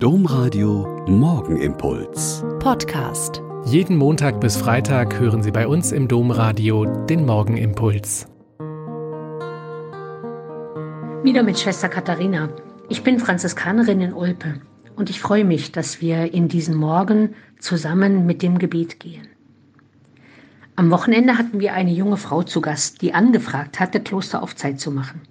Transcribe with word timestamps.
Domradio 0.00 1.04
Morgenimpuls. 1.08 2.44
Podcast. 2.60 3.42
Jeden 3.64 3.96
Montag 3.96 4.40
bis 4.40 4.56
Freitag 4.56 5.18
hören 5.18 5.42
Sie 5.42 5.50
bei 5.50 5.66
uns 5.66 5.90
im 5.90 6.06
Domradio 6.06 6.84
den 6.84 7.26
Morgenimpuls. 7.26 8.28
Wieder 11.24 11.42
mit 11.42 11.58
Schwester 11.58 11.88
Katharina. 11.88 12.48
Ich 12.88 13.02
bin 13.02 13.18
Franziskanerin 13.18 14.00
in 14.00 14.14
Olpe 14.14 14.60
und 14.94 15.10
ich 15.10 15.20
freue 15.20 15.44
mich, 15.44 15.72
dass 15.72 16.00
wir 16.00 16.32
in 16.32 16.46
diesen 16.46 16.76
Morgen 16.76 17.34
zusammen 17.58 18.24
mit 18.24 18.40
dem 18.40 18.60
Gebet 18.60 19.00
gehen. 19.00 19.26
Am 20.76 20.92
Wochenende 20.92 21.36
hatten 21.38 21.58
wir 21.58 21.74
eine 21.74 21.90
junge 21.90 22.18
Frau 22.18 22.44
zu 22.44 22.60
Gast, 22.60 23.02
die 23.02 23.14
angefragt 23.14 23.80
hatte, 23.80 23.98
Kloster 23.98 24.44
auf 24.44 24.54
Zeit 24.54 24.78
zu 24.78 24.92
machen. 24.92 25.22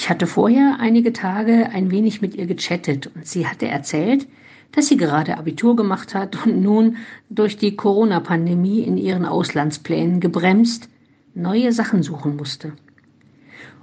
Ich 0.00 0.08
hatte 0.08 0.26
vorher 0.26 0.78
einige 0.80 1.12
Tage 1.12 1.68
ein 1.74 1.90
wenig 1.90 2.22
mit 2.22 2.34
ihr 2.34 2.46
gechattet 2.46 3.10
und 3.14 3.26
sie 3.26 3.46
hatte 3.46 3.68
erzählt, 3.68 4.26
dass 4.72 4.86
sie 4.88 4.96
gerade 4.96 5.36
Abitur 5.36 5.76
gemacht 5.76 6.14
hat 6.14 6.46
und 6.46 6.62
nun 6.62 6.96
durch 7.28 7.58
die 7.58 7.76
Corona-Pandemie 7.76 8.80
in 8.80 8.96
ihren 8.96 9.26
Auslandsplänen 9.26 10.20
gebremst 10.20 10.88
neue 11.34 11.70
Sachen 11.72 12.02
suchen 12.02 12.36
musste. 12.36 12.72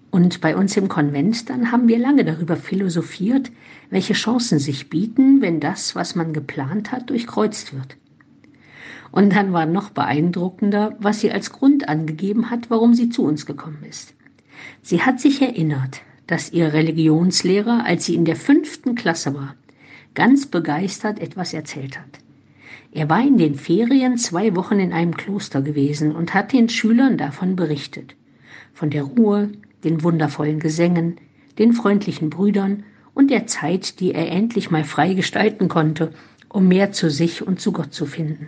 Und 0.09 0.42
bei 0.42 0.58
uns 0.58 0.76
im 0.76 0.88
Konvent 0.88 1.52
dann 1.52 1.72
haben 1.72 1.88
wir 1.88 2.00
lange 2.00 2.26
darüber 2.26 2.56
philosophiert, 2.56 3.52
welche 3.92 4.14
Chancen 4.14 4.58
sich 4.58 4.90
bieten, 4.90 5.42
wenn 5.42 5.59
das, 5.59 5.95
was 5.95 6.16
man 6.16 6.34
geplant 6.34 6.92
hat, 6.92 7.12
durchkreuzt 7.12 7.76
wird. 7.76 7.95
Und 9.12 9.36
dann 9.36 9.54
war 9.54 9.68
noch 9.68 9.92
beeindruckender, 9.92 10.95
was 11.00 11.20
sie 11.20 11.31
als 11.31 11.52
Grund 11.52 11.88
angegeben 11.88 12.50
hat, 12.50 12.72
warum 12.72 12.95
sie 12.95 13.09
zu 13.09 13.23
uns 13.23 13.45
gekommen 13.45 13.84
ist. 13.88 14.17
Sie 14.82 15.02
hat 15.02 15.20
sich 15.20 15.42
erinnert, 15.42 16.02
dass 16.28 16.52
ihr 16.52 16.74
Religionslehrer, 16.74 17.86
als 17.86 18.06
sie 18.06 18.16
in 18.16 18.26
der 18.26 18.36
fünften 18.36 18.96
Klasse 18.96 19.34
war, 19.34 19.56
ganz 20.14 20.46
begeistert 20.46 21.20
etwas 21.20 21.54
erzählt 21.54 21.98
hat. 21.98 22.20
Er 22.92 23.10
war 23.10 23.22
in 23.22 23.38
den 23.38 23.56
Ferien 23.56 24.18
zwei 24.18 24.56
Wochen 24.56 24.80
in 24.80 24.94
einem 24.94 25.16
Kloster 25.16 25.62
gewesen 25.62 26.16
und 26.16 26.34
hat 26.34 26.54
den 26.54 26.70
Schülern 26.70 27.18
davon 27.18 27.56
berichtet. 27.56 28.16
Von 28.74 28.90
der 28.90 29.04
Ruhe, 29.04 29.52
den 29.84 30.04
wundervollen 30.04 30.59
Gesängen, 30.59 31.18
den 31.59 31.74
freundlichen 31.74 32.30
Brüdern 32.30 32.84
und 33.14 33.31
der 33.31 33.48
Zeit, 33.48 34.00
die 34.00 34.14
er 34.14 34.31
endlich 34.31 34.72
mal 34.72 34.84
frei 34.84 35.14
gestalten 35.14 35.68
konnte, 35.68 36.14
um 36.50 36.68
mehr 36.68 36.92
zu 36.92 37.09
sich 37.09 37.46
und 37.46 37.59
zu 37.59 37.72
Gott 37.72 37.94
zu 37.94 38.06
finden. 38.06 38.48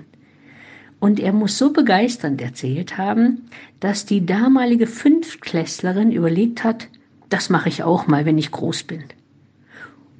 Und 1.00 1.19
er 1.19 1.31
muss 1.31 1.58
so 1.58 1.72
begeisternd 1.72 2.42
erzählt 2.42 2.97
haben, 2.97 3.50
dass 3.80 4.05
die 4.05 4.25
damalige 4.25 4.88
Fünftklässlerin 4.88 6.11
überlegt 6.11 6.64
hat, 6.64 6.88
das 7.30 7.50
mache 7.50 7.69
ich 7.69 7.83
auch 7.83 8.08
mal, 8.08 8.25
wenn 8.25 8.38
ich 8.38 8.52
groß 8.52 8.83
bin. 8.83 9.03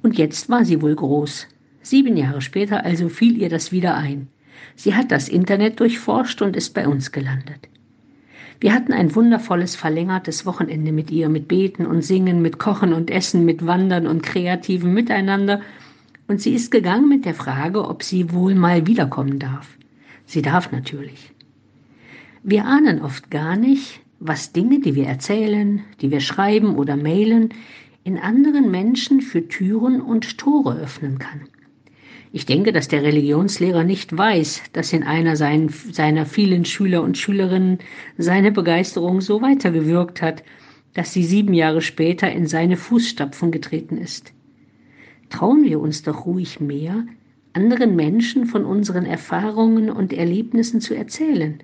Und 0.02 0.16
jetzt 0.16 0.48
war 0.48 0.64
sie 0.64 0.80
wohl 0.80 0.94
groß. 0.94 1.48
Sieben 1.82 2.16
Jahre 2.16 2.40
später 2.40 2.84
also 2.84 3.08
fiel 3.08 3.36
ihr 3.40 3.48
das 3.48 3.72
wieder 3.72 3.96
ein. 3.96 4.28
Sie 4.74 4.94
hat 4.94 5.10
das 5.10 5.28
Internet 5.28 5.80
durchforscht 5.80 6.40
und 6.40 6.56
ist 6.56 6.72
bei 6.72 6.88
uns 6.88 7.12
gelandet. 7.12 7.68
Wir 8.60 8.74
hatten 8.74 8.92
ein 8.92 9.14
wundervolles 9.14 9.74
verlängertes 9.74 10.44
Wochenende 10.44 10.92
mit 10.92 11.10
ihr, 11.10 11.30
mit 11.30 11.48
Beten 11.48 11.86
und 11.86 12.02
Singen, 12.02 12.42
mit 12.42 12.58
Kochen 12.58 12.92
und 12.92 13.10
Essen, 13.10 13.44
mit 13.44 13.66
Wandern 13.66 14.06
und 14.06 14.22
kreativem 14.22 14.92
Miteinander. 14.92 15.62
Und 16.28 16.42
sie 16.42 16.54
ist 16.54 16.70
gegangen 16.70 17.08
mit 17.08 17.24
der 17.24 17.34
Frage, 17.34 17.88
ob 17.88 18.02
sie 18.02 18.32
wohl 18.32 18.54
mal 18.54 18.86
wiederkommen 18.86 19.38
darf. 19.38 19.79
Sie 20.30 20.42
darf 20.42 20.70
natürlich. 20.70 21.32
Wir 22.44 22.64
ahnen 22.64 23.02
oft 23.02 23.32
gar 23.32 23.56
nicht, 23.56 23.98
was 24.20 24.52
Dinge, 24.52 24.78
die 24.78 24.94
wir 24.94 25.06
erzählen, 25.06 25.82
die 26.00 26.12
wir 26.12 26.20
schreiben 26.20 26.76
oder 26.76 26.94
mailen, 26.96 27.48
in 28.04 28.16
anderen 28.16 28.70
Menschen 28.70 29.22
für 29.22 29.48
Türen 29.48 30.00
und 30.00 30.38
Tore 30.38 30.78
öffnen 30.78 31.18
kann. 31.18 31.48
Ich 32.30 32.46
denke, 32.46 32.70
dass 32.70 32.86
der 32.86 33.02
Religionslehrer 33.02 33.82
nicht 33.82 34.16
weiß, 34.16 34.62
dass 34.72 34.92
in 34.92 35.02
einer 35.02 35.34
seiner 35.34 36.26
vielen 36.26 36.64
Schüler 36.64 37.02
und 37.02 37.18
Schülerinnen 37.18 37.80
seine 38.16 38.52
Begeisterung 38.52 39.20
so 39.20 39.42
weitergewirkt 39.42 40.22
hat, 40.22 40.44
dass 40.94 41.12
sie 41.12 41.24
sieben 41.24 41.54
Jahre 41.54 41.82
später 41.82 42.30
in 42.30 42.46
seine 42.46 42.76
Fußstapfen 42.76 43.50
getreten 43.50 43.98
ist. 43.98 44.32
Trauen 45.28 45.64
wir 45.64 45.80
uns 45.80 46.04
doch 46.04 46.24
ruhig 46.24 46.60
mehr, 46.60 47.04
anderen 47.52 47.96
Menschen 47.96 48.46
von 48.46 48.64
unseren 48.64 49.06
Erfahrungen 49.06 49.90
und 49.90 50.12
Erlebnissen 50.12 50.80
zu 50.80 50.94
erzählen, 50.94 51.60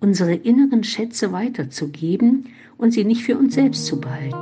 unsere 0.00 0.34
inneren 0.34 0.84
Schätze 0.84 1.32
weiterzugeben 1.32 2.46
und 2.78 2.92
sie 2.92 3.04
nicht 3.04 3.22
für 3.22 3.36
uns 3.36 3.54
selbst 3.54 3.86
zu 3.86 4.00
behalten. 4.00 4.36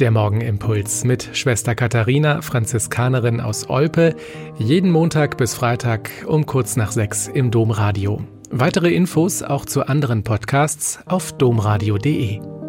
Der 0.00 0.10
Morgenimpuls 0.10 1.04
mit 1.04 1.30
Schwester 1.32 1.76
Katharina, 1.76 2.42
Franziskanerin 2.42 3.40
aus 3.40 3.70
Olpe, 3.70 4.16
jeden 4.58 4.90
Montag 4.90 5.36
bis 5.36 5.54
Freitag 5.54 6.10
um 6.26 6.44
kurz 6.44 6.74
nach 6.76 6.90
sechs 6.90 7.28
im 7.28 7.52
Domradio. 7.52 8.20
Weitere 8.50 8.92
Infos 8.92 9.44
auch 9.44 9.64
zu 9.64 9.86
anderen 9.86 10.24
Podcasts 10.24 10.98
auf 11.06 11.32
domradio.de. 11.32 12.61